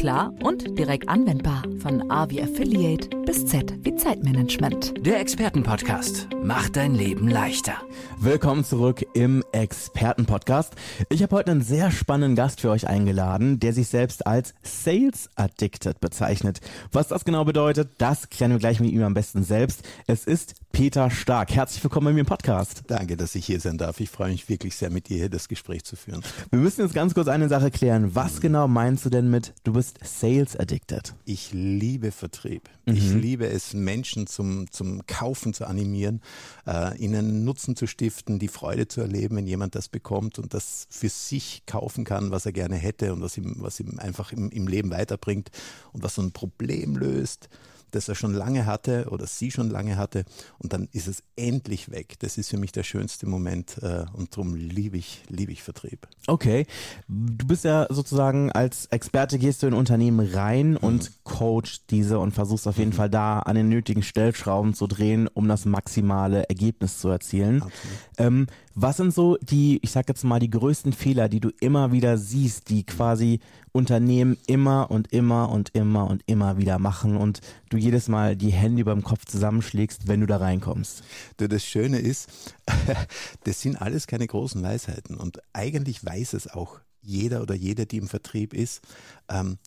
[0.00, 1.62] klar und direkt anwendbar.
[1.82, 4.94] Von A wie Affiliate bis Z wie Zeitmanagement.
[5.06, 7.74] Der Expertenpodcast macht dein Leben leichter.
[8.18, 10.72] Willkommen zurück im Expertenpodcast.
[11.10, 15.28] Ich habe heute einen sehr spannenden Gast für euch eingeladen, der sich selbst als Sales
[15.34, 16.60] Addicted bezeichnet.
[16.92, 19.86] Was das genau bedeutet, das klären wir gleich mit ihm am besten selbst.
[20.06, 21.52] Es ist Peter Stark.
[21.52, 22.84] Herzlich willkommen bei mir im Podcast.
[22.86, 24.00] Danke, dass ich hier sein darf.
[24.00, 26.22] Ich freue mich wirklich sehr, mit dir hier das Gespräch zu führen.
[26.50, 28.14] Wir müssen jetzt ganz kurz eine Sache klären.
[28.14, 31.14] Was genau meinst du denn mit, du bist Sales Addicted?
[31.24, 32.70] Ich liebe Vertrieb.
[32.86, 32.94] Mhm.
[32.94, 36.22] Ich liebe es, Menschen zum, zum Kaufen zu animieren,
[36.66, 40.86] äh, ihnen Nutzen zu stiften, die Freude zu erleben, wenn jemand das bekommt und das
[40.88, 44.50] für sich kaufen kann, was er gerne hätte und was ihm, was ihm einfach im,
[44.50, 45.50] im Leben weiterbringt
[45.92, 47.48] und was so ein Problem löst
[47.90, 50.24] das er schon lange hatte oder sie schon lange hatte
[50.58, 52.18] und dann ist es endlich weg.
[52.20, 56.08] Das ist für mich der schönste Moment äh, und darum liebe ich, liebe ich Vertrieb.
[56.26, 56.66] Okay,
[57.08, 60.76] du bist ja sozusagen als Experte gehst du in Unternehmen rein mhm.
[60.78, 62.94] und coach diese und versuchst auf jeden mhm.
[62.94, 67.64] Fall da an den nötigen Stellschrauben zu drehen, um das maximale Ergebnis zu erzielen.
[68.18, 68.46] Ähm,
[68.82, 72.16] was sind so die, ich sag jetzt mal, die größten Fehler, die du immer wieder
[72.16, 73.40] siehst, die quasi
[73.72, 78.50] Unternehmen immer und immer und immer und immer wieder machen und du jedes Mal die
[78.50, 81.02] Hände über dem Kopf zusammenschlägst, wenn du da reinkommst?
[81.36, 82.30] Das Schöne ist,
[83.44, 87.98] das sind alles keine großen Weisheiten und eigentlich weiß es auch jeder oder jede, die
[87.98, 88.80] im Vertrieb ist.
[89.28, 89.58] Ähm,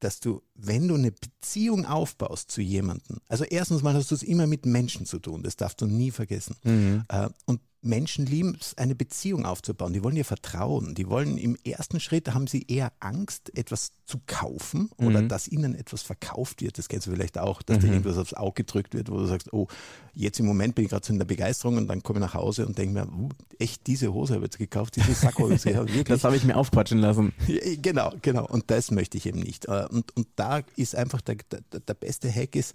[0.00, 4.22] dass du, wenn du eine Beziehung aufbaust zu jemandem, also erstens mal hast du es
[4.22, 6.54] immer mit Menschen zu tun, das darfst du nie vergessen.
[6.62, 7.02] Mhm.
[7.08, 9.92] Äh, und Menschen lieben es, eine Beziehung aufzubauen.
[9.92, 10.94] Die wollen dir vertrauen.
[10.96, 15.28] Die wollen im ersten Schritt haben sie eher Angst, etwas zu kaufen oder mhm.
[15.28, 16.78] dass ihnen etwas verkauft wird.
[16.78, 17.82] Das kennst du vielleicht auch, dass mhm.
[17.82, 19.68] dir irgendwas aufs Auge gedrückt wird, wo du sagst, oh,
[20.12, 22.34] jetzt im Moment bin ich gerade so in der Begeisterung und dann komme ich nach
[22.34, 23.28] Hause und denke mir, uh,
[23.60, 25.70] echt diese Hose habe ich jetzt gekauft, diese Sakkohose.
[25.70, 27.32] Ja, das habe ich mir aufquatschen lassen.
[27.80, 28.46] genau, genau.
[28.46, 29.66] Und das möchte ich eben nicht.
[29.66, 32.74] Äh, und, und da ist einfach der, der, der beste Hack ist,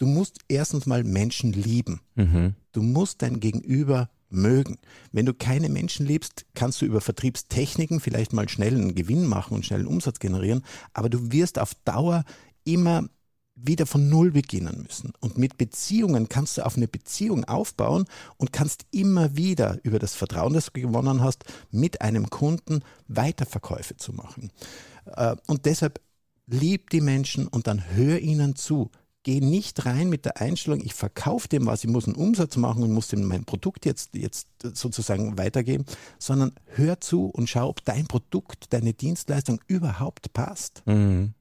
[0.00, 2.00] du musst erstens mal Menschen lieben.
[2.16, 2.54] Mhm.
[2.72, 4.78] Du musst dein Gegenüber mögen.
[5.12, 9.54] Wenn du keine Menschen liebst, kannst du über Vertriebstechniken vielleicht mal schnell einen Gewinn machen
[9.54, 10.64] und schnell einen Umsatz generieren,
[10.94, 12.24] aber du wirst auf Dauer
[12.64, 13.08] immer
[13.54, 15.12] wieder von Null beginnen müssen.
[15.20, 20.14] Und mit Beziehungen kannst du auf eine Beziehung aufbauen und kannst immer wieder über das
[20.14, 24.50] Vertrauen, das du gewonnen hast, mit einem Kunden Weiterverkäufe zu machen.
[25.04, 26.00] Äh, und deshalb
[26.46, 28.90] lieb die Menschen und dann hör ihnen zu
[29.22, 32.82] geh nicht rein mit der Einstellung, ich verkaufe dem was, ich muss einen Umsatz machen
[32.82, 35.84] und muss dem mein Produkt jetzt, jetzt sozusagen weitergeben,
[36.18, 40.82] sondern hör zu und schau, ob dein Produkt, deine Dienstleistung überhaupt passt.
[40.86, 41.34] Mhm.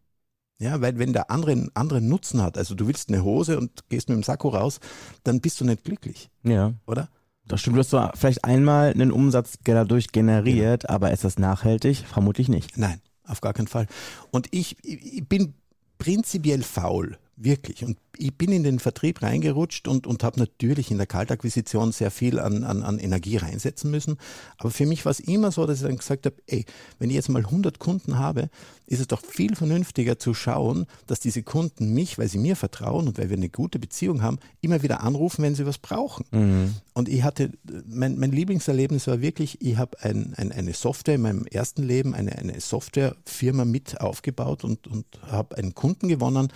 [0.62, 3.88] Ja, weil wenn der andere einen anderen Nutzen hat, also du willst eine Hose und
[3.88, 4.80] gehst mit dem Sakko raus,
[5.24, 6.30] dann bist du nicht glücklich.
[6.44, 6.74] Ja.
[6.86, 7.08] Oder?
[7.48, 10.90] Das stimmt, du hast zwar vielleicht einmal einen Umsatz dadurch generiert, ja.
[10.90, 12.04] aber ist das nachhaltig?
[12.06, 12.78] Vermutlich nicht.
[12.78, 13.88] Nein, auf gar keinen Fall.
[14.32, 15.54] Und ich, ich bin
[15.98, 17.84] prinzipiell faul, wirklich.
[17.84, 22.12] Und ich bin in den Vertrieb reingerutscht und, und habe natürlich in der Kaltakquisition sehr
[22.12, 24.18] viel an, an, an Energie reinsetzen müssen.
[24.58, 26.66] Aber für mich war es immer so, dass ich dann gesagt habe, ey,
[27.00, 28.50] wenn ich jetzt mal 100 Kunden habe,
[28.88, 33.08] ist es doch viel vernünftiger zu schauen, dass diese Kunden mich, weil sie mir vertrauen
[33.08, 36.26] und weil wir eine gute Beziehung haben, immer wieder anrufen, wenn sie was brauchen.
[36.32, 36.76] Mhm.
[36.94, 37.52] Und ich hatte,
[37.88, 42.14] mein, mein Lieblingserlebnis war wirklich, ich habe ein, ein, eine Software in meinem ersten Leben,
[42.14, 46.52] eine, eine Softwarefirma mit aufgebaut und, und habe einen Kunden gewonnen,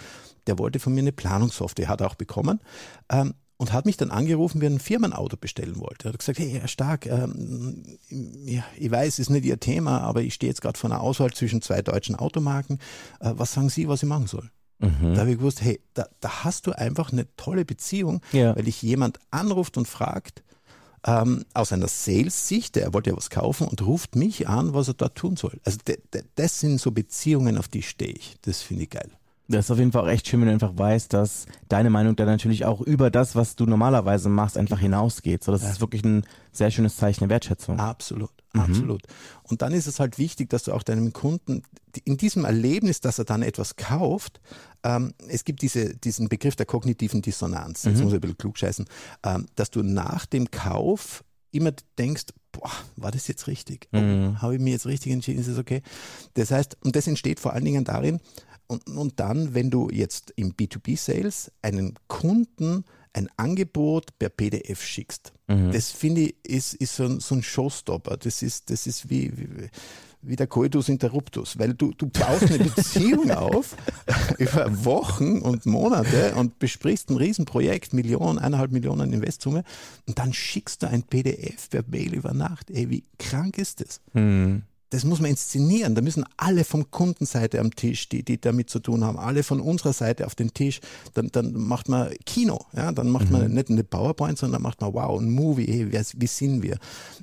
[0.48, 1.12] der wollte von mir eine
[1.54, 2.60] Planungssoftware, hat er auch bekommen.
[3.10, 6.10] Ähm, und hat mich dann angerufen, wie er ein Firmenauto bestellen wollte.
[6.10, 10.02] Er hat gesagt, hey, Herr Stark, ähm, ja, ich weiß, es ist nicht Ihr Thema,
[10.02, 12.80] aber ich stehe jetzt gerade vor einer Auswahl zwischen zwei deutschen Automarken.
[13.22, 14.50] Äh, was sagen Sie, was ich machen soll?
[14.80, 15.14] Mhm.
[15.14, 18.54] Da habe ich gewusst, hey, da, da, hast du einfach eine tolle Beziehung, ja.
[18.56, 20.44] weil dich jemand anruft und fragt,
[21.06, 24.96] ähm, aus einer Sales-Sicht, er wollte ja was kaufen und ruft mich an, was er
[24.96, 25.62] dort tun soll.
[25.64, 25.78] Also
[26.36, 28.36] das sind so Beziehungen, auf die stehe ich.
[28.42, 29.12] Das finde ich geil.
[29.48, 32.16] Das ist auf jeden Fall auch echt schön, wenn du einfach weißt, dass deine Meinung
[32.16, 35.44] dann natürlich auch über das, was du normalerweise machst, einfach hinausgeht.
[35.44, 35.70] So, das ja.
[35.70, 36.24] ist wirklich ein
[36.54, 37.78] sehr schönes Zeichen der Wertschätzung.
[37.78, 38.62] Absolut, mhm.
[38.62, 39.02] absolut.
[39.44, 41.64] Und dann ist es halt wichtig, dass du auch deinem Kunden
[42.06, 44.40] in diesem Erlebnis, dass er dann etwas kauft,
[44.84, 48.04] ähm, es gibt diese, diesen Begriff der kognitiven Dissonanz, jetzt mhm.
[48.04, 48.86] muss ich ein bisschen klugscheißen,
[49.26, 53.90] ähm, dass du nach dem Kauf immer denkst, boah, war das jetzt richtig?
[53.94, 54.42] Oh, mhm.
[54.42, 55.40] Habe ich mir jetzt richtig entschieden?
[55.40, 55.82] Ist es okay?
[56.34, 58.20] Das heißt, und das entsteht vor allen Dingen darin,
[58.68, 65.34] und, und dann, wenn du jetzt im B2B-Sales einen Kunden ein Angebot per PDF schickst,
[65.48, 65.72] mhm.
[65.72, 68.18] das finde ich ist, ist so, ein, so ein Showstopper.
[68.18, 69.70] Das ist, das ist wie, wie
[70.24, 73.76] wie der Coitus Interruptus, weil du, du baust eine Beziehung auf
[74.38, 79.64] über Wochen und Monate und besprichst ein Riesenprojekt, Millionen, eineinhalb Millionen Investsumme
[80.08, 82.72] und dann schickst du ein PDF per Mail über Nacht.
[82.72, 84.02] Ey, wie krank ist das?
[84.14, 85.96] Mhm das muss man inszenieren.
[85.96, 89.60] Da müssen alle vom Kundenseite am Tisch, die, die damit zu tun haben, alle von
[89.60, 90.82] unserer Seite auf den Tisch.
[91.16, 92.60] Dann, dann macht man Kino.
[92.76, 92.92] Ja?
[92.92, 93.32] Dann macht mhm.
[93.32, 95.66] man nicht eine PowerPoint, sondern dann macht man wow, ein Movie.
[95.66, 96.78] Hey, wer, wie sind wir?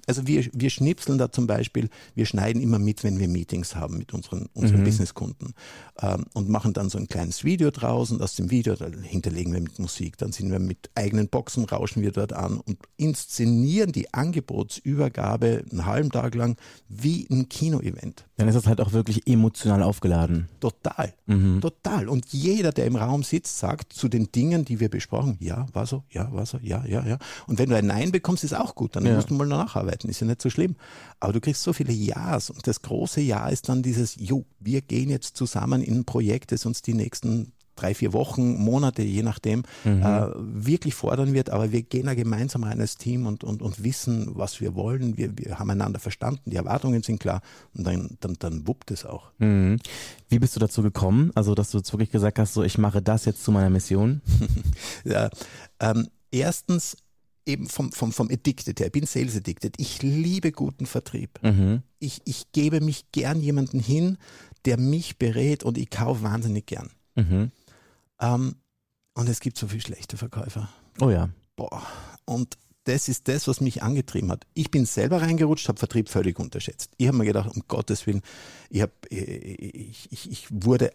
[0.09, 3.99] Also wir, wir schnipseln da zum Beispiel, wir schneiden immer mit, wenn wir Meetings haben
[3.99, 4.85] mit unseren, unseren mhm.
[4.85, 5.55] Businesskunden
[6.03, 9.61] ähm, und machen dann so ein kleines Video draus und aus dem Video hinterlegen wir
[9.61, 10.19] mit Musik.
[10.19, 15.87] Dann sind wir mit eigenen Boxen, rauschen wir dort an und inszenieren die Angebotsübergabe einen
[15.87, 16.57] halben Tag lang
[16.89, 17.60] wie ein Kino.
[17.61, 18.25] Kino-Event.
[18.39, 20.49] Dann ist das halt auch wirklich emotional aufgeladen.
[20.61, 21.61] Total, mhm.
[21.61, 22.09] total.
[22.09, 25.85] Und jeder, der im Raum sitzt, sagt zu den Dingen, die wir besprochen, ja, war
[25.85, 27.19] so, ja, war so, ja, ja, ja.
[27.47, 29.15] Und wenn du ein Nein bekommst, ist auch gut, dann ja.
[29.15, 30.75] musst du mal nacharbeiten, ist ja nicht so schlimm.
[31.21, 34.81] Aber du kriegst so viele Ja's und das große Ja ist dann dieses, jo, wir
[34.81, 39.23] gehen jetzt zusammen in ein Projekt, das uns die nächsten drei, vier Wochen, Monate, je
[39.23, 40.03] nachdem, mhm.
[40.03, 41.51] äh, wirklich fordern wird.
[41.51, 45.17] Aber wir gehen da gemeinsam rein als Team und, und, und wissen, was wir wollen.
[45.17, 47.43] Wir, wir haben einander verstanden, die Erwartungen sind klar
[47.75, 49.31] und dann, dann, dann wuppt es auch.
[49.39, 49.79] Mhm.
[50.29, 51.31] Wie bist du dazu gekommen?
[51.35, 54.21] Also, dass du jetzt wirklich gesagt hast, so ich mache das jetzt zu meiner Mission?
[55.05, 55.31] ja,
[55.81, 56.97] ähm, erstens
[57.47, 58.87] eben vom, vom, vom Addicted her.
[58.87, 59.75] Ich bin Sales Addicted.
[59.79, 61.39] Ich liebe guten Vertrieb.
[61.43, 61.83] Mhm.
[61.99, 64.19] Ich, ich gebe mich gern jemanden hin,
[64.65, 66.91] der mich berät und ich kaufe wahnsinnig gern.
[67.17, 67.51] Mhm.
[68.21, 68.57] Ähm,
[69.15, 70.69] und es gibt so viele schlechte Verkäufer.
[71.01, 71.31] Oh ja.
[71.57, 71.83] Boah.
[72.25, 74.47] Und das ist das, was mich angetrieben hat.
[74.55, 76.93] Ich bin selber reingerutscht, habe Vertrieb völlig unterschätzt.
[76.97, 78.23] Ich habe mir gedacht, um Gottes Willen,
[78.71, 80.93] ich, hab, ich, ich, ich wurde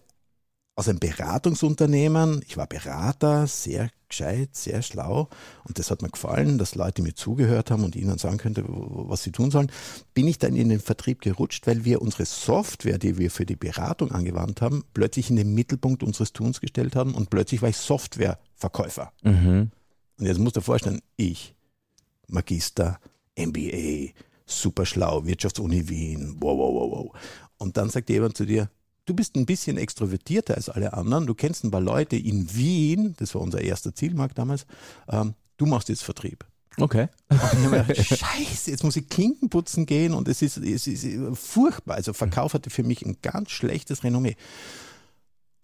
[0.75, 2.41] aus einem Beratungsunternehmen.
[2.47, 5.29] Ich war Berater, sehr gescheit, sehr schlau
[5.63, 9.23] und das hat mir gefallen, dass Leute mir zugehört haben und ihnen sagen könnte, was
[9.23, 9.71] sie tun sollen.
[10.13, 13.55] Bin ich dann in den Vertrieb gerutscht, weil wir unsere Software, die wir für die
[13.55, 17.77] Beratung angewandt haben, plötzlich in den Mittelpunkt unseres Tuns gestellt haben und plötzlich war ich
[17.77, 19.11] Softwareverkäufer.
[19.23, 19.71] Mhm.
[20.17, 21.55] Und jetzt musst du dir vorstellen, ich,
[22.27, 22.99] Magister,
[23.37, 24.11] MBA,
[24.45, 27.21] super schlau, Wirtschaftsuni Wien, wow, wow, wow, wow.
[27.57, 28.69] Und dann sagt jemand zu dir,
[29.05, 31.27] du bist ein bisschen extrovertierter als alle anderen.
[31.27, 34.65] Du kennst ein paar Leute in Wien, das war unser erster Zielmarkt damals.
[35.09, 36.45] Ähm, du machst jetzt Vertrieb.
[36.77, 37.07] Okay.
[37.29, 41.95] Gedacht, Scheiße, jetzt muss ich Klinken putzen gehen und es ist, es ist furchtbar.
[41.95, 44.35] Also Verkauf hatte für mich ein ganz schlechtes Renommee.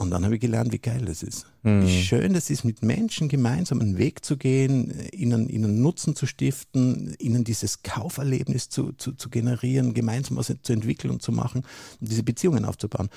[0.02, 1.46] Und dann habe ich gelernt, wie geil das ist.
[1.62, 1.84] Mhm.
[1.84, 6.26] Wie schön das ist, mit Menschen gemeinsam einen Weg zu gehen, ihnen, ihnen Nutzen zu
[6.26, 11.62] stiften, ihnen dieses Kauferlebnis zu, zu, zu generieren, gemeinsam was zu entwickeln und zu machen
[12.00, 13.10] und diese Beziehungen aufzubauen.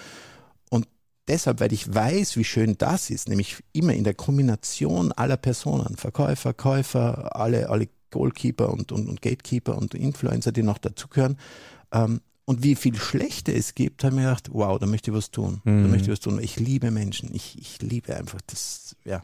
[0.68, 0.86] Und
[1.26, 5.96] deshalb, weil ich weiß, wie schön das ist, nämlich immer in der Kombination aller Personen,
[5.96, 11.38] Verkäufer, Käufer, alle, alle Goalkeeper und, und, und Gatekeeper und Influencer, die noch dazugehören,
[11.92, 15.16] ähm, und wie viel Schlechte es gibt, habe ich mir gedacht, wow, da möchte ich
[15.16, 15.60] was tun.
[15.64, 15.82] Mhm.
[15.82, 16.38] Da möchte ich was tun.
[16.42, 17.34] Ich liebe Menschen.
[17.34, 19.22] Ich, ich liebe einfach das, ja.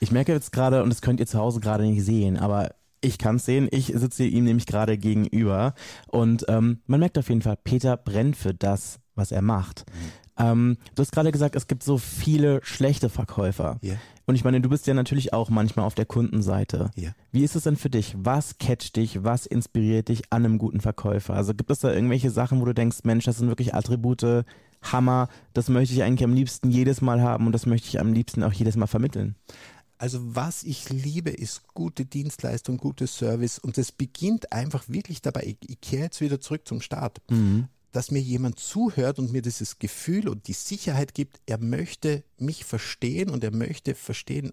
[0.00, 3.18] Ich merke jetzt gerade, und das könnt ihr zu Hause gerade nicht sehen, aber ich
[3.18, 5.74] kann es sehen, ich sitze ihm nämlich gerade gegenüber
[6.08, 9.84] und ähm, man merkt auf jeden Fall, Peter brennt für das, was er macht.
[9.88, 10.12] Mhm.
[10.42, 13.78] Ähm, du hast gerade gesagt, es gibt so viele schlechte Verkäufer.
[13.82, 13.96] Yeah.
[14.26, 16.90] Und ich meine, du bist ja natürlich auch manchmal auf der Kundenseite.
[16.96, 17.14] Yeah.
[17.30, 18.14] Wie ist es denn für dich?
[18.18, 19.24] Was catcht dich?
[19.24, 21.34] Was inspiriert dich an einem guten Verkäufer?
[21.34, 24.44] Also gibt es da irgendwelche Sachen, wo du denkst, Mensch, das sind wirklich Attribute,
[24.82, 28.12] Hammer, das möchte ich eigentlich am liebsten jedes Mal haben und das möchte ich am
[28.12, 29.36] liebsten auch jedes Mal vermitteln?
[29.96, 35.42] Also was ich liebe, ist gute Dienstleistung, gutes Service und es beginnt einfach wirklich dabei.
[35.44, 37.20] Ich, ich kehre jetzt wieder zurück zum Start.
[37.30, 42.24] Mhm dass mir jemand zuhört und mir dieses Gefühl und die Sicherheit gibt, er möchte
[42.38, 44.52] mich verstehen und er möchte verstehen,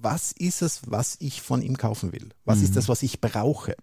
[0.00, 2.30] was ist es, was ich von ihm kaufen will?
[2.44, 2.64] Was mhm.
[2.64, 3.76] ist das, was ich brauche?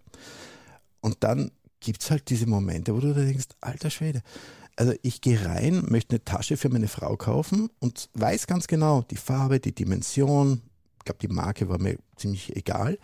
[1.02, 4.22] Und dann gibt es halt diese Momente, wo du denkst, alter Schwede.
[4.76, 9.04] Also ich gehe rein, möchte eine Tasche für meine Frau kaufen und weiß ganz genau,
[9.04, 10.62] die Farbe, die Dimension,
[10.98, 12.98] ich glaube, die Marke war mir ziemlich egal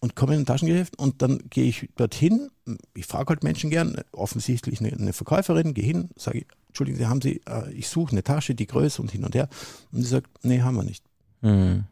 [0.00, 2.50] und komme in ein Taschengeschäft und dann gehe ich dorthin.
[2.94, 7.20] Ich frage halt Menschen gern, offensichtlich eine, eine Verkäuferin, gehe hin, sage, Entschuldigen Sie, haben
[7.20, 9.48] Sie, äh, ich suche eine Tasche, die Größe und hin und her.
[9.90, 11.04] Und sie sagt, nee, haben wir nicht.
[11.40, 11.84] Mhm.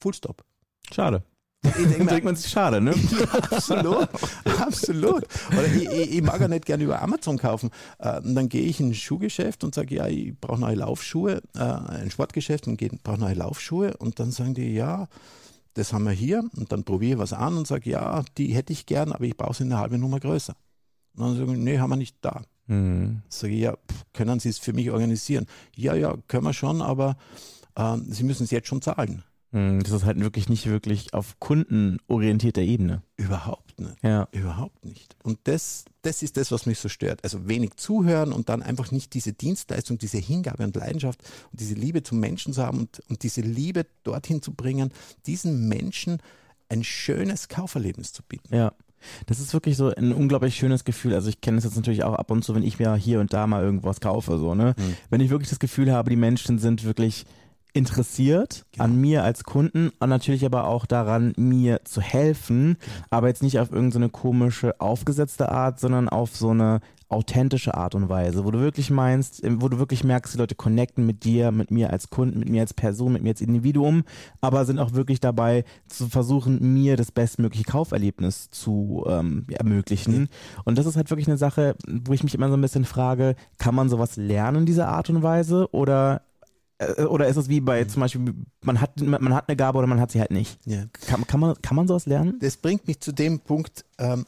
[0.00, 0.42] Full stop.
[0.90, 1.22] Schade.
[1.62, 2.94] Dann denkt man sich schade, ne?
[3.50, 4.08] Absolut,
[4.60, 5.24] absolut.
[5.50, 7.70] Oder ich, ich, ich, mag ja nicht gerne über Amazon kaufen.
[7.98, 11.40] Äh, und dann gehe ich in ein Schuhgeschäft und sage, ja, ich brauche neue Laufschuhe,
[11.54, 13.96] äh, ein Sportgeschäft und brauche neue Laufschuhe.
[13.96, 15.08] Und dann sagen die, ja,
[15.74, 18.72] das haben wir hier und dann probiere ich was an und sage, ja, die hätte
[18.72, 20.54] ich gern, aber ich brauche sie eine halbe Nummer größer.
[21.16, 22.42] Und dann sagen, nee, haben wir nicht da.
[22.66, 23.22] Mhm.
[23.28, 23.76] Sage ich, ja,
[24.12, 25.46] können Sie es für mich organisieren?
[25.76, 27.16] Ja, ja, können wir schon, aber
[27.74, 29.22] äh, Sie müssen es jetzt schon zahlen.
[29.54, 33.02] Mhm, das ist halt wirklich nicht wirklich auf kundenorientierter Ebene.
[33.16, 34.04] Überhaupt Überhaupt nicht.
[34.04, 34.28] Ja.
[34.32, 35.16] Überhaupt nicht.
[35.22, 37.22] Und das, das ist das, was mich so stört.
[37.24, 41.20] Also wenig zuhören und dann einfach nicht diese Dienstleistung, diese Hingabe und Leidenschaft
[41.50, 44.92] und diese Liebe zum Menschen zu haben und, und diese Liebe dorthin zu bringen,
[45.26, 46.18] diesen Menschen
[46.68, 48.54] ein schönes Kauferlebnis zu bieten.
[48.54, 48.72] Ja.
[49.26, 51.12] Das ist wirklich so ein unglaublich schönes Gefühl.
[51.12, 53.34] Also ich kenne es jetzt natürlich auch ab und zu, wenn ich mir hier und
[53.34, 54.74] da mal irgendwas kaufe, so, ne?
[54.78, 54.96] Mhm.
[55.10, 57.26] Wenn ich wirklich das Gefühl habe, die Menschen sind wirklich
[57.74, 58.84] interessiert Genau.
[58.84, 62.76] an mir als Kunden und natürlich aber auch daran, mir zu helfen,
[63.10, 68.08] aber jetzt nicht auf irgendeine komische, aufgesetzte Art, sondern auf so eine authentische Art und
[68.08, 71.70] Weise, wo du wirklich meinst, wo du wirklich merkst, die Leute connecten mit dir, mit
[71.70, 74.04] mir als Kunden, mit mir als Person, mit mir als Individuum,
[74.40, 80.28] aber sind auch wirklich dabei zu versuchen, mir das bestmögliche Kauferlebnis zu ähm, ermöglichen.
[80.64, 83.36] Und das ist halt wirklich eine Sache, wo ich mich immer so ein bisschen frage,
[83.58, 86.22] kann man sowas lernen, diese Art und Weise, oder
[87.08, 90.00] oder ist es wie bei zum Beispiel, man hat, man hat eine Gabe oder man
[90.00, 90.58] hat sie halt nicht?
[90.66, 90.84] Ja.
[91.06, 92.38] Kann, kann, man, kann man sowas lernen?
[92.40, 94.26] Das bringt mich zu dem Punkt ähm,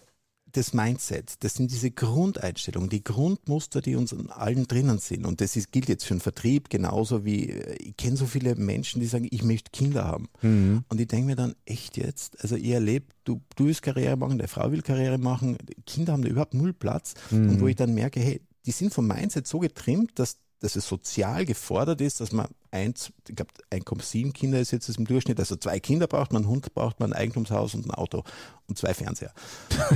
[0.56, 1.38] des Mindsets.
[1.38, 5.26] Das sind diese Grundeinstellungen, die Grundmuster, die uns in allen drinnen sind.
[5.26, 8.54] Und das ist, gilt jetzt für den Vertrieb genauso wie, äh, ich kenne so viele
[8.56, 10.28] Menschen, die sagen, ich möchte Kinder haben.
[10.88, 12.40] Und ich denke mir dann, echt jetzt?
[12.42, 16.22] Also ihr erlebt, du, du willst Karriere machen, der Frau will Karriere machen, Kinder haben
[16.22, 17.14] da überhaupt null Platz.
[17.30, 20.88] Und wo ich dann merke, hey, die sind vom Mindset so getrimmt, dass, dass es
[20.88, 25.54] sozial gefordert ist, dass man eins, ich glaube 1,7 Kinder ist jetzt im Durchschnitt, also
[25.54, 28.24] zwei Kinder braucht man, einen Hund braucht man, ein Eigentumshaus und ein Auto
[28.66, 29.32] und zwei Fernseher.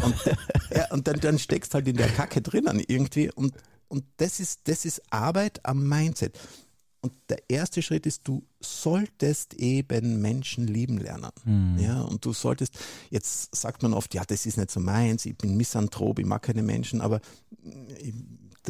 [0.01, 0.15] Und,
[0.75, 3.55] ja, und dann, dann steckst halt in der Kacke drinnen irgendwie und,
[3.89, 6.39] und das ist, das ist Arbeit am Mindset.
[7.03, 11.31] Und der erste Schritt ist, du solltest eben Menschen lieben lernen.
[11.81, 15.37] Ja, und du solltest, jetzt sagt man oft, ja, das ist nicht so meins, ich
[15.37, 17.21] bin Misanthrop, ich mag keine Menschen, aber
[17.65, 18.13] äh,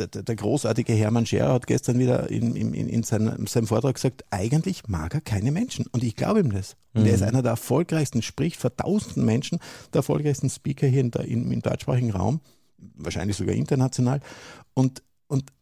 [0.06, 3.94] der, der, großartige Hermann Scherer hat gestern wieder in, in, in, in seinem, seinem Vortrag
[3.94, 5.86] gesagt, eigentlich mag er keine Menschen.
[5.92, 6.76] Und ich glaube ihm das.
[6.92, 9.58] Und er ist einer der erfolgreichsten, spricht vor tausenden Menschen,
[9.92, 12.40] der erfolgreichsten Speaker hier in in, im deutschsprachigen Raum,
[12.78, 14.20] wahrscheinlich sogar international.
[14.74, 15.52] Und, und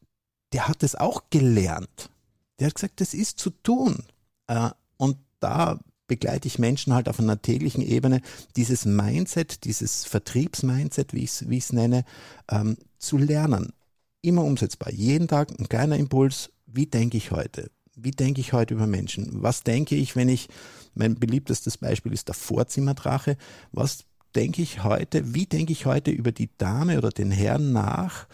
[0.53, 2.11] der hat es auch gelernt.
[2.59, 4.05] Der hat gesagt, das ist zu tun.
[4.47, 5.79] Äh, Und da
[6.09, 8.23] begleite ich Menschen halt auf einer täglichen Ebene,
[8.57, 12.05] dieses Mindset, dieses Vertriebsmindset, wie ich es wie ich's nenne,
[12.51, 13.73] ähm, zu lernen.
[14.23, 14.93] Immer umsetzbar.
[14.93, 16.51] Jeden Tag ein kleiner Impuls.
[16.67, 17.71] Wie denke ich heute?
[17.95, 19.43] Wie denke ich heute über Menschen?
[19.43, 20.49] Was denke ich, wenn ich,
[20.95, 23.37] mein beliebtestes Beispiel ist der Vorzimmerdrache.
[23.73, 25.35] Was denke ich heute?
[25.35, 28.27] Wie denke ich heute über die Dame oder den Herrn nach?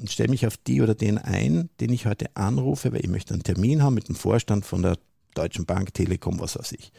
[0.00, 3.34] und stelle mich auf die oder den ein, den ich heute anrufe, weil ich möchte
[3.34, 4.98] einen Termin haben mit dem Vorstand von der
[5.34, 6.92] Deutschen Bank, Telekom, was weiß ich.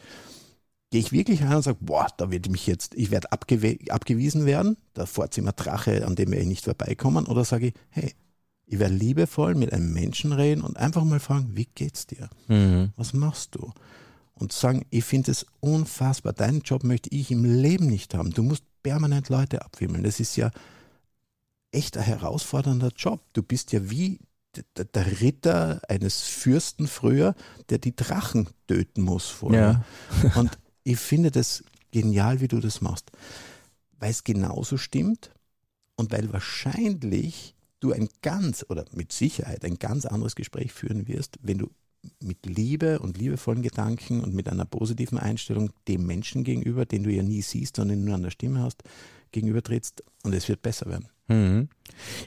[0.90, 4.46] Gehe ich wirklich rein und sage, boah, da werde ich mich jetzt, ich werde abgewiesen
[4.46, 8.12] werden, der Vorzimmer Drache, an dem werde ich nicht vorbeikommen, oder sage ich, hey,
[8.66, 12.30] ich werde liebevoll mit einem Menschen reden und einfach mal fragen, wie geht's dir?
[12.96, 13.72] Was machst du?
[14.34, 18.30] Und sagen, ich finde es unfassbar, deinen Job möchte ich im Leben nicht haben.
[18.32, 20.04] Du musst permanent Leute abwimmeln.
[20.04, 20.50] Das ist ja
[21.70, 23.20] echt ein herausfordernder Job.
[23.34, 24.18] Du bist ja wie
[24.76, 27.34] der Ritter eines Fürsten früher,
[27.70, 29.84] der die Drachen töten muss vorher.
[30.34, 33.10] Und ich finde das genial, wie du das machst,
[33.98, 35.30] weil es genauso stimmt
[35.94, 41.38] und weil wahrscheinlich du ein ganz oder mit Sicherheit ein ganz anderes Gespräch führen wirst,
[41.42, 41.70] wenn du
[42.20, 47.10] mit Liebe und liebevollen Gedanken und mit einer positiven Einstellung dem Menschen gegenüber, den du
[47.10, 48.82] ja nie siehst, sondern nur an der Stimme hast,
[49.32, 51.08] gegenübertrittst und es wird besser werden.
[51.28, 51.68] Mhm.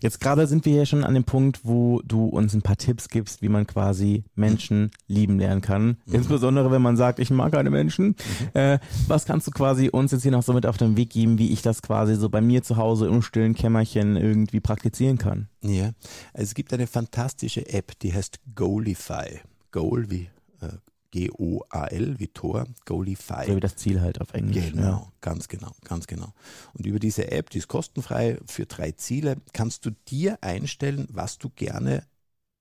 [0.02, 3.10] Jetzt gerade sind wir hier schon an dem Punkt, wo du uns ein paar Tipps
[3.10, 5.98] gibst, wie man quasi Menschen lieben lernen kann.
[6.06, 8.16] Insbesondere wenn man sagt, ich mag keine Menschen.
[8.54, 11.38] Äh, was kannst du quasi uns jetzt hier noch so mit auf den Weg geben,
[11.38, 15.50] wie ich das quasi so bei mir zu Hause im stillen Kämmerchen irgendwie praktizieren kann?
[15.62, 15.92] Ja,
[16.34, 19.42] also es gibt eine fantastische App, die heißt Goalify.
[19.72, 20.30] Goal wie
[20.62, 20.70] äh,
[21.16, 23.46] G-O-A-L, wie Tor, Goalify.
[23.48, 24.72] So wie das Ziel halt auf Englisch.
[24.72, 25.12] Genau, Ja.
[25.22, 26.34] ganz genau, ganz genau.
[26.74, 31.38] Und über diese App, die ist kostenfrei für drei Ziele, kannst du dir einstellen, was
[31.38, 32.04] du gerne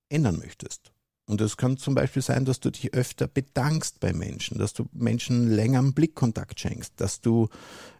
[0.07, 0.93] ändern möchtest.
[1.27, 4.85] Und das kann zum Beispiel sein, dass du dich öfter bedankst bei Menschen, dass du
[4.93, 7.49] Menschen länger einen Blickkontakt schenkst, dass du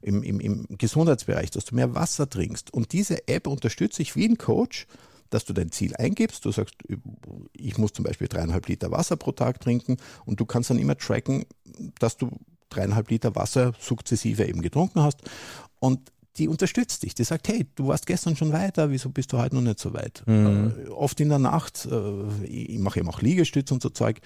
[0.02, 2.72] im, im, im Gesundheitsbereich, dass du mehr Wasser trinkst.
[2.74, 4.88] Und diese App unterstützt dich wie ein Coach,
[5.30, 6.46] dass du dein Ziel eingibst.
[6.46, 6.76] Du sagst,
[7.54, 10.98] ich muss zum Beispiel dreieinhalb Liter Wasser pro Tag trinken und du kannst dann immer
[10.98, 11.46] tracken,
[12.00, 12.32] dass du
[12.70, 15.22] dreieinhalb Liter Wasser sukzessive eben getrunken hast.
[15.80, 17.16] Und die unterstützt dich.
[17.16, 19.94] Die sagt, hey, du warst gestern schon weiter, wieso bist du heute noch nicht so
[19.94, 20.24] weit?
[20.28, 24.20] Äh, oft in der Nacht, äh, ich mache eben auch Liegestütz und so Zeug.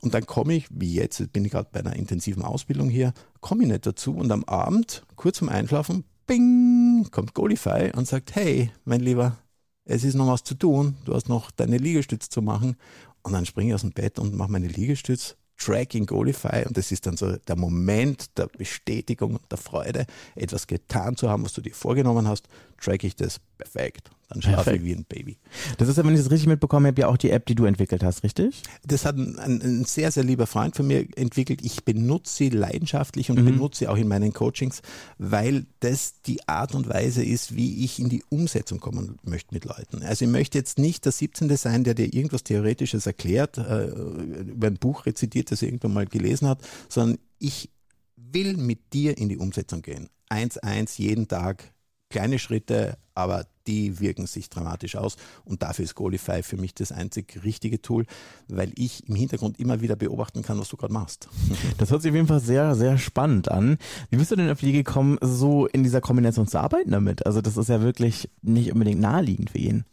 [0.00, 3.12] Und dann komme ich, wie jetzt, jetzt bin ich gerade bei einer intensiven Ausbildung hier,
[3.40, 4.14] komme ich nicht dazu.
[4.14, 9.38] Und am Abend, kurz vorm Einschlafen, bing, kommt Golify und sagt, hey, mein Lieber,
[9.84, 12.76] es ist noch was zu tun, du hast noch deine Liegestütz zu machen.
[13.22, 16.90] Und dann springe ich aus dem Bett und mache meine Liegestütz Tracking Goalify und das
[16.90, 21.52] ist dann so der Moment der Bestätigung und der Freude, etwas getan zu haben, was
[21.52, 22.48] du dir vorgenommen hast,
[22.80, 24.10] track ich das perfekt.
[24.32, 25.36] Dann schlafe ich wie ein Baby.
[25.78, 27.64] Das ist ja, wenn ich das richtig mitbekommen habe, ja auch die App, die du
[27.64, 28.62] entwickelt hast, richtig?
[28.86, 31.60] Das hat ein, ein, ein sehr, sehr lieber Freund von mir entwickelt.
[31.62, 33.44] Ich benutze sie leidenschaftlich und mhm.
[33.44, 34.82] benutze sie auch in meinen Coachings,
[35.18, 39.64] weil das die Art und Weise ist, wie ich in die Umsetzung kommen möchte mit
[39.64, 40.02] Leuten.
[40.02, 41.54] Also ich möchte jetzt nicht der 17.
[41.56, 46.06] sein, der dir irgendwas Theoretisches erklärt, äh, über ein Buch rezitiert, das er irgendwann mal
[46.06, 47.70] gelesen hat, sondern ich
[48.16, 50.08] will mit dir in die Umsetzung gehen.
[50.28, 51.72] Eins, eins, jeden Tag,
[52.08, 55.16] kleine Schritte, aber die wirken sich dramatisch aus.
[55.44, 58.06] Und dafür ist Goalify für mich das einzig richtige Tool,
[58.48, 61.28] weil ich im Hintergrund immer wieder beobachten kann, was du gerade machst.
[61.78, 63.78] Das hört sich auf jeden Fall sehr, sehr spannend an.
[64.10, 67.26] Wie bist du denn auf die Idee gekommen, so in dieser Kombination zu arbeiten damit?
[67.26, 69.84] Also das ist ja wirklich nicht unbedingt naheliegend für ihn.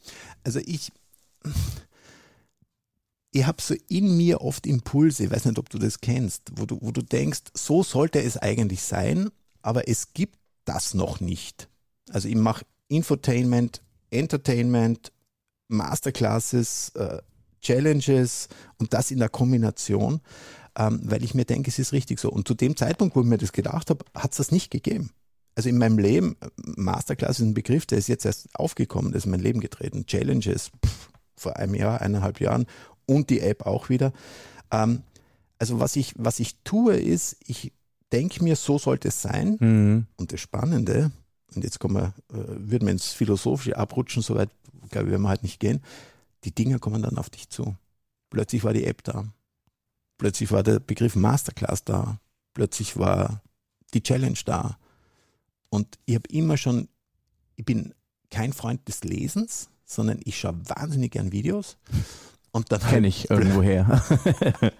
[0.44, 0.92] Also ich,
[3.32, 6.66] ich habe so in mir oft Impulse, ich weiß nicht, ob du das kennst, wo
[6.66, 9.30] du, wo du denkst, so sollte es eigentlich sein,
[9.62, 11.70] aber es gibt das noch nicht.
[12.10, 13.82] Also ich mache Infotainment,
[14.12, 15.12] Entertainment,
[15.70, 17.20] Masterclasses, äh,
[17.62, 20.22] Challenges und das in der Kombination,
[20.78, 22.30] ähm, weil ich mir denke, es ist richtig so.
[22.30, 25.12] Und zu dem Zeitpunkt, wo ich mir das gedacht habe, hat es das nicht gegeben.
[25.56, 29.26] Also in meinem Leben, Masterclass ist ein Begriff, der ist jetzt erst aufgekommen, der ist
[29.26, 30.06] in mein Leben getreten.
[30.06, 32.66] Challenges pff, vor einem Jahr, eineinhalb Jahren
[33.06, 34.14] und die App auch wieder.
[34.72, 35.04] Ähm,
[35.58, 37.74] also was ich, was ich tue, ist, ich
[38.12, 39.58] denke mir, so sollte es sein.
[39.60, 40.06] Mhm.
[40.16, 41.12] Und das Spannende,
[41.56, 44.50] und jetzt kommen wir, äh, würden wir ins Philosophische abrutschen, soweit,
[44.90, 45.82] glaube ich, werden wir halt nicht gehen.
[46.44, 47.76] Die Dinge kommen dann auf dich zu.
[48.30, 49.26] Plötzlich war die App da.
[50.18, 52.20] Plötzlich war der Begriff Masterclass da.
[52.54, 53.42] Plötzlich war
[53.94, 54.78] die Challenge da.
[55.70, 56.88] Und ich habe immer schon,
[57.56, 57.94] ich bin
[58.30, 61.78] kein Freund des Lesens, sondern ich schaue wahnsinnig gern Videos.
[62.52, 64.04] Und dann kenne ich irgendwoher.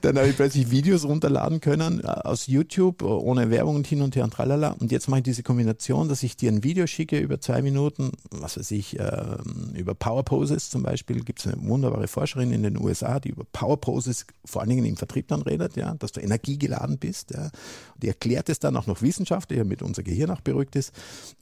[0.00, 4.02] dann habe ich plötzlich Videos runterladen können äh, aus YouTube, äh, ohne Werbung und hin
[4.02, 4.76] und her und tralala.
[4.78, 8.12] Und jetzt mache ich diese Kombination, dass ich dir ein Video schicke über zwei Minuten,
[8.30, 9.36] was weiß ich, äh,
[9.74, 11.22] über Power Poses zum Beispiel.
[11.22, 14.84] Gibt es eine wunderbare Forscherin in den USA, die über Power Poses vor allen Dingen
[14.84, 17.32] im Vertrieb dann redet, ja, dass du energiegeladen bist.
[17.32, 17.50] Ja.
[17.96, 20.92] Die erklärt es dann auch noch wissenschaftlich, damit unser Gehirn auch beruhigt ist.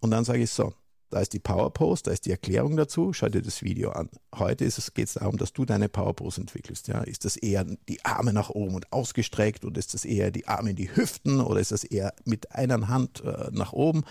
[0.01, 0.73] Und dann sage ich so,
[1.11, 3.13] da ist die Powerpost, da ist die Erklärung dazu.
[3.13, 4.09] Schau dir das Video an.
[4.35, 6.89] Heute geht es darum, dass du deine Powerpost entwickelst.
[6.89, 7.03] Ja?
[7.03, 10.71] Ist das eher die Arme nach oben und ausgestreckt oder ist das eher die Arme
[10.71, 14.05] in die Hüften oder ist das eher mit einer Hand äh, nach oben?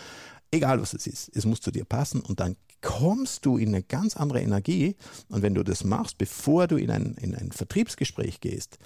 [0.51, 3.83] Egal was es ist, es muss zu dir passen und dann kommst du in eine
[3.83, 4.95] ganz andere Energie.
[5.29, 8.77] Und wenn du das machst, bevor du in ein, in ein Vertriebsgespräch gehst,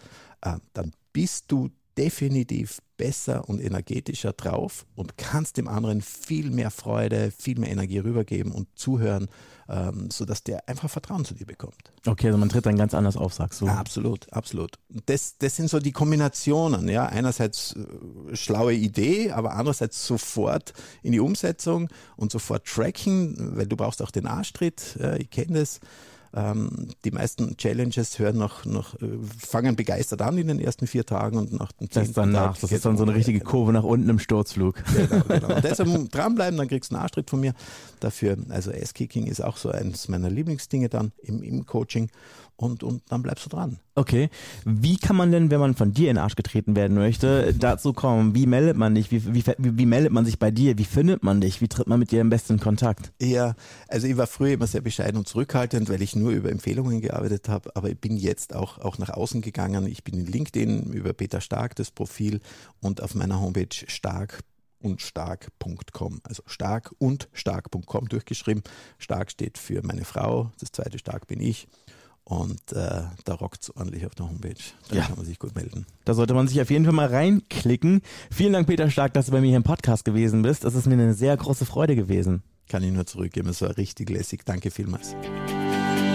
[0.41, 6.71] äh, dann bist du definitiv besser und energetischer drauf und kannst dem anderen viel mehr
[6.71, 9.27] Freude, viel mehr Energie rübergeben und zuhören,
[9.67, 11.91] ähm, sodass der einfach Vertrauen zu dir bekommt.
[12.05, 13.65] Okay, also man tritt dann ganz anders auf, sagst du.
[13.65, 14.77] Ja, absolut, absolut.
[15.05, 17.05] Das, das sind so die Kombinationen, ja.
[17.05, 23.75] Einerseits äh, schlaue Idee, aber andererseits sofort in die Umsetzung und sofort tracken, weil du
[23.75, 25.79] brauchst auch den Arschtritt, äh, ich kenne das.
[26.35, 31.05] Ähm, die meisten Challenges hören noch, noch, äh, fangen begeistert an in den ersten vier
[31.05, 33.83] Tagen und nach dem zehnten das danach, Das ist dann so eine richtige Kurve nach
[33.83, 34.83] unten im Sturzflug.
[34.95, 35.47] Genau, genau.
[35.55, 37.53] Und deshalb dranbleiben, dann kriegst du einen Arschtritt von mir
[37.99, 38.37] dafür.
[38.49, 42.09] Also Ass-Kicking ist auch so eines meiner Lieblingsdinge dann im, im Coaching
[42.55, 43.79] und, und dann bleibst du dran.
[43.95, 44.29] Okay.
[44.65, 47.93] Wie kann man denn, wenn man von dir in den Arsch getreten werden möchte, dazu
[47.93, 48.35] kommen?
[48.35, 49.11] Wie meldet man dich?
[49.11, 50.77] Wie, wie, wie, wie meldet man sich bei dir?
[50.77, 51.61] Wie findet man dich?
[51.61, 53.11] Wie tritt man mit dir am besten in Kontakt?
[53.21, 53.55] Ja,
[53.87, 57.49] also ich war früher immer sehr bescheiden und zurückhaltend, weil ich nur über Empfehlungen gearbeitet
[57.49, 59.85] habe, aber ich bin jetzt auch, auch nach außen gegangen.
[59.87, 62.39] Ich bin in LinkedIn über Peter Stark, das Profil
[62.81, 64.43] und auf meiner Homepage stark
[64.83, 66.19] und stark.com.
[66.23, 68.63] Also stark und stark.com durchgeschrieben.
[68.99, 71.67] Stark steht für meine Frau, das zweite Stark bin ich.
[72.25, 74.55] Und äh, da rockt es ordentlich auf der Homepage.
[74.89, 75.03] Da ja.
[75.03, 75.85] kann man sich gut melden.
[76.05, 78.01] Da sollte man sich auf jeden Fall mal reinklicken.
[78.31, 80.63] Vielen Dank, Peter Stark, dass du bei mir hier im Podcast gewesen bist.
[80.63, 82.43] Das ist mir eine sehr große Freude gewesen.
[82.69, 83.49] Kann ich nur zurückgeben.
[83.49, 84.45] Es war richtig lässig.
[84.45, 85.15] Danke vielmals.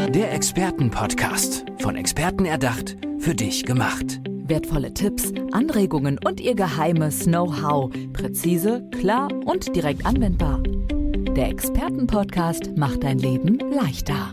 [0.08, 1.66] Der Expertenpodcast.
[1.80, 4.20] Von Experten erdacht, für dich gemacht.
[4.46, 7.92] Wertvolle Tipps, Anregungen und ihr geheimes Know-how.
[8.14, 10.62] Präzise, klar und direkt anwendbar.
[11.36, 14.32] Der Expertenpodcast macht dein Leben leichter.